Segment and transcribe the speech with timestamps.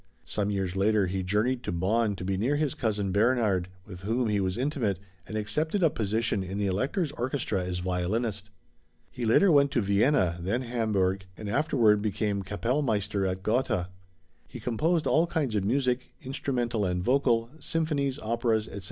[0.25, 4.29] Some years later he journeyed to Bonn to be near his cousin Bernhard, with whom
[4.29, 8.49] he was intimate, and accepted a position in the Elector's orchestra as violinist.
[9.11, 13.91] He later went to Vienna, then Hamburg, and afterward became Kapellmeister at Gotha.
[14.47, 18.79] He composed all kinds of music, instrumental and vocal, symphonies, operas, etc.